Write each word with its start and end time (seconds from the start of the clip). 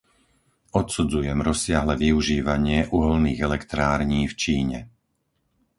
Odsudzujem 0.79 1.39
rozsiahle 1.49 1.93
využívanie 2.03 2.79
uhoľných 2.97 3.37
elektrární 3.47 4.21
v 4.25 4.33
Číne. 4.43 4.79